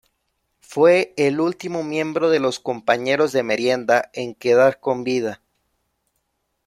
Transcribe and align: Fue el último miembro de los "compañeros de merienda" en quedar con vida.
Fue 0.61 1.13
el 1.15 1.39
último 1.39 1.83
miembro 1.83 2.31
de 2.31 2.39
los 2.39 2.59
"compañeros 2.59 3.33
de 3.33 3.43
merienda" 3.43 4.09
en 4.13 4.33
quedar 4.33 4.79
con 4.79 5.03
vida. 5.03 5.43